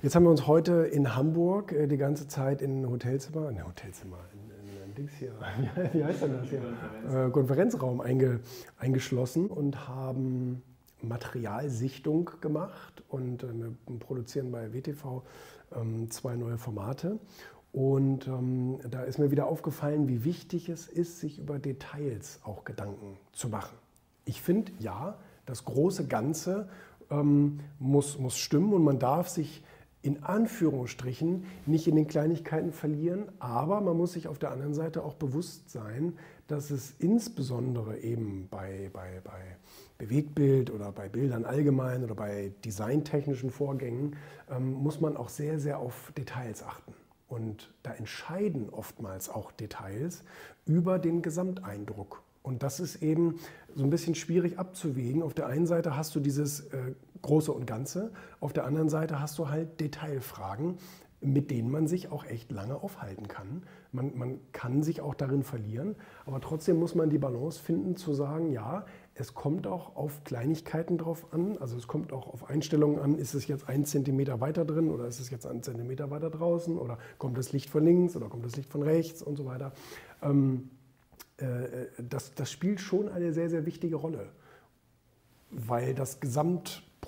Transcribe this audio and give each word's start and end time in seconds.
Jetzt 0.00 0.14
haben 0.14 0.22
wir 0.22 0.30
uns 0.30 0.46
heute 0.46 0.84
in 0.84 1.16
Hamburg 1.16 1.72
äh, 1.72 1.88
die 1.88 1.96
ganze 1.96 2.28
Zeit 2.28 2.62
in 2.62 2.88
Hotelzimmer, 2.88 3.50
ne 3.50 3.66
Hotelzimmer, 3.66 4.18
in, 4.32 4.68
in, 4.68 4.82
in 4.84 4.94
Dings 4.94 5.10
hier, 5.18 5.32
wie 5.92 6.04
heißt 6.04 6.22
denn 6.22 6.34
das 6.34 6.48
hier? 6.48 6.60
Konferenz. 6.60 7.14
Äh, 7.14 7.30
Konferenzraum 7.32 8.00
einge, 8.00 8.38
eingeschlossen 8.78 9.48
und 9.48 9.88
haben 9.88 10.62
Materialsichtung 11.02 12.30
gemacht 12.40 13.02
und 13.08 13.42
äh, 13.42 13.48
wir 13.52 13.98
produzieren 13.98 14.52
bei 14.52 14.72
WTV 14.72 15.22
ähm, 15.74 16.08
zwei 16.12 16.36
neue 16.36 16.58
Formate. 16.58 17.18
Und 17.72 18.28
ähm, 18.28 18.78
da 18.88 19.02
ist 19.02 19.18
mir 19.18 19.32
wieder 19.32 19.46
aufgefallen, 19.46 20.06
wie 20.06 20.22
wichtig 20.22 20.68
es 20.68 20.86
ist, 20.86 21.18
sich 21.18 21.40
über 21.40 21.58
Details 21.58 22.38
auch 22.44 22.64
Gedanken 22.64 23.18
zu 23.32 23.48
machen. 23.48 23.76
Ich 24.26 24.42
finde, 24.42 24.70
ja, 24.78 25.18
das 25.44 25.64
große 25.64 26.06
Ganze 26.06 26.68
ähm, 27.10 27.58
muss, 27.80 28.16
muss 28.16 28.38
stimmen 28.38 28.72
und 28.72 28.84
man 28.84 29.00
darf 29.00 29.28
sich 29.28 29.64
in 30.02 30.22
Anführungsstrichen 30.22 31.44
nicht 31.66 31.88
in 31.88 31.96
den 31.96 32.06
Kleinigkeiten 32.06 32.72
verlieren, 32.72 33.30
aber 33.40 33.80
man 33.80 33.96
muss 33.96 34.12
sich 34.12 34.28
auf 34.28 34.38
der 34.38 34.52
anderen 34.52 34.74
Seite 34.74 35.02
auch 35.02 35.14
bewusst 35.14 35.70
sein, 35.70 36.14
dass 36.46 36.70
es 36.70 36.94
insbesondere 36.98 37.98
eben 37.98 38.48
bei, 38.50 38.90
bei, 38.92 39.20
bei 39.24 39.56
Bewegtbild 39.98 40.70
oder 40.70 40.92
bei 40.92 41.08
Bildern 41.08 41.44
allgemein 41.44 42.04
oder 42.04 42.14
bei 42.14 42.52
designtechnischen 42.64 43.50
Vorgängen 43.50 44.16
ähm, 44.50 44.72
muss 44.72 45.00
man 45.00 45.16
auch 45.16 45.28
sehr, 45.28 45.58
sehr 45.58 45.78
auf 45.78 46.12
Details 46.16 46.62
achten. 46.62 46.94
Und 47.28 47.74
da 47.82 47.92
entscheiden 47.92 48.70
oftmals 48.70 49.28
auch 49.28 49.52
Details 49.52 50.24
über 50.64 50.98
den 50.98 51.20
Gesamteindruck. 51.20 52.22
Und 52.42 52.62
das 52.62 52.80
ist 52.80 53.02
eben 53.02 53.40
so 53.74 53.84
ein 53.84 53.90
bisschen 53.90 54.14
schwierig 54.14 54.58
abzuwägen. 54.58 55.22
Auf 55.22 55.34
der 55.34 55.46
einen 55.46 55.66
Seite 55.66 55.96
hast 55.96 56.14
du 56.14 56.20
dieses 56.20 56.60
äh, 56.60 56.94
Große 57.22 57.52
und 57.52 57.66
Ganze, 57.66 58.12
auf 58.40 58.52
der 58.52 58.64
anderen 58.64 58.88
Seite 58.88 59.20
hast 59.20 59.38
du 59.38 59.48
halt 59.48 59.80
Detailfragen, 59.80 60.78
mit 61.20 61.50
denen 61.50 61.70
man 61.70 61.88
sich 61.88 62.12
auch 62.12 62.24
echt 62.24 62.52
lange 62.52 62.76
aufhalten 62.76 63.26
kann. 63.26 63.64
Man, 63.90 64.16
man 64.16 64.38
kann 64.52 64.82
sich 64.82 65.00
auch 65.00 65.14
darin 65.14 65.42
verlieren, 65.42 65.96
aber 66.26 66.40
trotzdem 66.40 66.76
muss 66.76 66.94
man 66.94 67.10
die 67.10 67.18
Balance 67.18 67.60
finden 67.60 67.96
zu 67.96 68.14
sagen, 68.14 68.52
ja, 68.52 68.84
es 69.14 69.34
kommt 69.34 69.66
auch 69.66 69.96
auf 69.96 70.22
Kleinigkeiten 70.22 70.96
drauf 70.96 71.32
an, 71.32 71.58
also 71.58 71.76
es 71.76 71.88
kommt 71.88 72.12
auch 72.12 72.32
auf 72.32 72.48
Einstellungen 72.48 73.00
an, 73.00 73.18
ist 73.18 73.34
es 73.34 73.48
jetzt 73.48 73.68
ein 73.68 73.84
Zentimeter 73.84 74.40
weiter 74.40 74.64
drin 74.64 74.90
oder 74.90 75.06
ist 75.06 75.18
es 75.18 75.30
jetzt 75.30 75.44
ein 75.46 75.62
Zentimeter 75.62 76.10
weiter 76.10 76.30
draußen 76.30 76.78
oder 76.78 76.98
kommt 77.18 77.36
das 77.36 77.52
Licht 77.52 77.68
von 77.68 77.84
links 77.84 78.14
oder 78.14 78.28
kommt 78.28 78.44
das 78.44 78.54
Licht 78.54 78.70
von 78.70 78.82
rechts 78.82 79.20
und 79.20 79.36
so 79.36 79.44
weiter. 79.44 79.72
Ähm, 80.22 80.70
äh, 81.38 81.86
das, 81.98 82.34
das 82.34 82.52
spielt 82.52 82.80
schon 82.80 83.08
eine 83.08 83.32
sehr, 83.32 83.50
sehr 83.50 83.66
wichtige 83.66 83.96
Rolle, 83.96 84.28
weil 85.50 85.94
das 85.94 86.20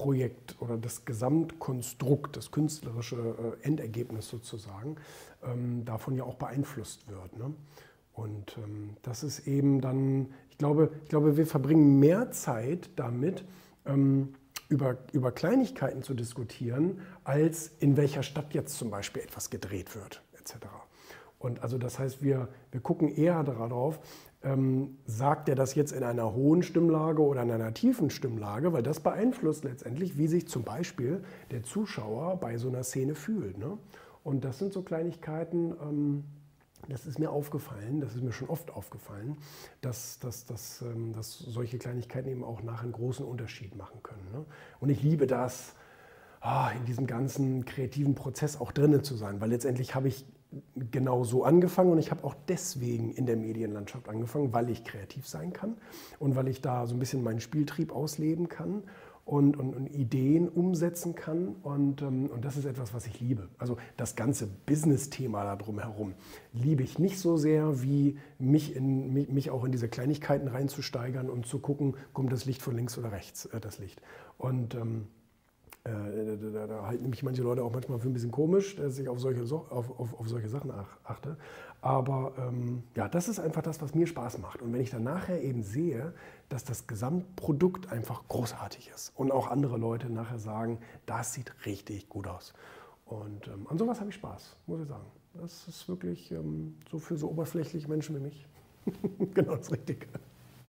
Gesamtprojekt 0.00 0.56
oder 0.60 0.76
das 0.76 1.04
Gesamtkonstrukt, 1.04 2.36
das 2.36 2.50
künstlerische 2.50 3.56
äh, 3.62 3.66
Endergebnis 3.66 4.28
sozusagen, 4.28 4.96
ähm, 5.44 5.84
davon 5.84 6.16
ja 6.16 6.24
auch 6.24 6.36
beeinflusst 6.36 7.08
wird. 7.08 7.36
Ne? 7.36 7.54
Und 8.12 8.56
ähm, 8.58 8.96
das 9.02 9.22
ist 9.22 9.46
eben 9.46 9.80
dann, 9.80 10.28
ich 10.50 10.58
glaube, 10.58 10.90
ich 11.04 11.10
glaube, 11.10 11.36
wir 11.36 11.46
verbringen 11.46 11.98
mehr 12.00 12.30
Zeit 12.30 12.90
damit, 12.96 13.44
ähm, 13.86 14.34
über, 14.68 14.98
über 15.12 15.32
Kleinigkeiten 15.32 16.02
zu 16.02 16.14
diskutieren, 16.14 17.00
als 17.24 17.72
in 17.80 17.96
welcher 17.96 18.22
Stadt 18.22 18.54
jetzt 18.54 18.78
zum 18.78 18.90
Beispiel 18.90 19.22
etwas 19.22 19.50
gedreht 19.50 19.96
wird, 19.96 20.22
etc. 20.38 20.66
Und 21.38 21.62
also 21.62 21.76
das 21.76 21.98
heißt, 21.98 22.22
wir, 22.22 22.48
wir 22.70 22.80
gucken 22.80 23.08
eher 23.08 23.42
darauf, 23.42 23.98
ähm, 24.42 24.96
sagt 25.04 25.48
er 25.48 25.54
das 25.54 25.74
jetzt 25.74 25.92
in 25.92 26.02
einer 26.02 26.32
hohen 26.34 26.62
Stimmlage 26.62 27.22
oder 27.22 27.42
in 27.42 27.50
einer 27.50 27.74
tiefen 27.74 28.10
Stimmlage, 28.10 28.72
weil 28.72 28.82
das 28.82 29.00
beeinflusst 29.00 29.64
letztendlich, 29.64 30.16
wie 30.16 30.28
sich 30.28 30.48
zum 30.48 30.62
Beispiel 30.62 31.22
der 31.50 31.62
Zuschauer 31.62 32.38
bei 32.38 32.56
so 32.56 32.68
einer 32.68 32.82
Szene 32.82 33.14
fühlt. 33.14 33.58
Ne? 33.58 33.76
Und 34.24 34.44
das 34.44 34.58
sind 34.58 34.72
so 34.72 34.82
Kleinigkeiten, 34.82 35.74
ähm, 35.82 36.24
das 36.88 37.06
ist 37.06 37.18
mir 37.18 37.30
aufgefallen, 37.30 38.00
das 38.00 38.14
ist 38.14 38.22
mir 38.22 38.32
schon 38.32 38.48
oft 38.48 38.70
aufgefallen, 38.70 39.36
dass, 39.82 40.18
dass, 40.18 40.46
dass, 40.46 40.82
ähm, 40.82 41.12
dass 41.12 41.38
solche 41.38 41.78
Kleinigkeiten 41.78 42.30
eben 42.30 42.42
auch 42.42 42.62
nachher 42.62 42.84
einen 42.84 42.92
großen 42.92 43.24
Unterschied 43.24 43.76
machen 43.76 44.02
können. 44.02 44.26
Ne? 44.32 44.44
Und 44.80 44.88
ich 44.88 45.02
liebe 45.02 45.26
das, 45.26 45.74
oh, 46.42 46.68
in 46.78 46.86
diesem 46.86 47.06
ganzen 47.06 47.66
kreativen 47.66 48.14
Prozess 48.14 48.58
auch 48.58 48.72
drinnen 48.72 49.04
zu 49.04 49.14
sein, 49.16 49.40
weil 49.42 49.50
letztendlich 49.50 49.94
habe 49.94 50.08
ich 50.08 50.24
genau 50.90 51.24
so 51.24 51.44
angefangen 51.44 51.92
und 51.92 51.98
ich 51.98 52.10
habe 52.10 52.24
auch 52.24 52.34
deswegen 52.48 53.12
in 53.12 53.26
der 53.26 53.36
Medienlandschaft 53.36 54.08
angefangen, 54.08 54.52
weil 54.52 54.68
ich 54.70 54.84
kreativ 54.84 55.26
sein 55.28 55.52
kann 55.52 55.76
und 56.18 56.34
weil 56.34 56.48
ich 56.48 56.60
da 56.60 56.86
so 56.86 56.94
ein 56.94 56.98
bisschen 56.98 57.22
meinen 57.22 57.40
Spieltrieb 57.40 57.92
ausleben 57.92 58.48
kann 58.48 58.82
und, 59.24 59.56
und, 59.56 59.76
und 59.76 59.86
Ideen 59.86 60.48
umsetzen 60.48 61.14
kann 61.14 61.54
und, 61.62 62.02
ähm, 62.02 62.26
und 62.26 62.44
das 62.44 62.56
ist 62.56 62.64
etwas, 62.64 62.92
was 62.92 63.06
ich 63.06 63.20
liebe. 63.20 63.48
Also 63.58 63.76
das 63.96 64.16
ganze 64.16 64.48
Business-Thema 64.66 65.44
da 65.44 65.54
drumherum 65.54 66.14
liebe 66.52 66.82
ich 66.82 66.98
nicht 66.98 67.20
so 67.20 67.36
sehr, 67.36 67.82
wie 67.82 68.18
mich, 68.40 68.74
in, 68.74 69.12
mich, 69.12 69.28
mich 69.28 69.50
auch 69.50 69.64
in 69.64 69.70
diese 69.70 69.88
Kleinigkeiten 69.88 70.48
reinzusteigern 70.48 71.30
und 71.30 71.46
zu 71.46 71.60
gucken, 71.60 71.94
kommt 72.12 72.32
das 72.32 72.44
Licht 72.44 72.60
von 72.60 72.74
links 72.74 72.98
oder 72.98 73.12
rechts, 73.12 73.46
äh, 73.46 73.60
das 73.60 73.78
Licht. 73.78 74.02
Und 74.36 74.74
ähm, 74.74 75.06
äh, 75.06 75.19
da, 75.84 76.66
da, 76.66 76.86
halten 76.86 77.08
mich 77.08 77.22
manche 77.22 77.42
Leute 77.42 77.64
auch 77.64 77.72
manchmal 77.72 77.98
für 77.98 78.08
ein 78.08 78.12
bisschen 78.12 78.30
komisch, 78.30 78.76
dass 78.76 78.98
ich 78.98 79.08
auf 79.08 79.18
solche, 79.18 79.42
auf, 79.42 79.98
auf, 79.98 80.18
auf 80.18 80.28
solche 80.28 80.48
Sachen 80.48 80.70
achte. 81.04 81.36
Aber 81.80 82.34
ähm, 82.38 82.82
ja, 82.94 83.08
das 83.08 83.28
ist 83.28 83.40
einfach 83.40 83.62
das, 83.62 83.80
was 83.80 83.94
mir 83.94 84.06
Spaß 84.06 84.38
macht. 84.38 84.60
Und 84.60 84.72
wenn 84.72 84.80
ich 84.82 84.90
dann 84.90 85.02
nachher 85.02 85.42
eben 85.42 85.62
sehe, 85.62 86.12
dass 86.50 86.64
das 86.64 86.86
Gesamtprodukt 86.86 87.90
einfach 87.90 88.28
großartig 88.28 88.90
ist 88.94 89.12
und 89.16 89.32
auch 89.32 89.48
andere 89.48 89.78
Leute 89.78 90.10
nachher 90.10 90.38
sagen, 90.38 90.78
das 91.06 91.32
sieht 91.32 91.52
richtig 91.64 92.08
gut 92.08 92.26
aus. 92.26 92.52
Und 93.06 93.48
ähm, 93.48 93.66
an 93.68 93.78
sowas 93.78 94.00
habe 94.00 94.10
ich 94.10 94.16
Spaß, 94.16 94.56
muss 94.66 94.80
ich 94.82 94.88
sagen. 94.88 95.06
Das 95.34 95.66
ist 95.68 95.88
wirklich 95.88 96.30
ähm, 96.32 96.76
so 96.90 96.98
für 96.98 97.16
so 97.16 97.30
oberflächliche 97.30 97.88
Menschen 97.88 98.16
wie 98.16 98.20
mich 98.20 98.46
genau 99.34 99.56
das 99.56 99.72
Richtige. 99.72 100.06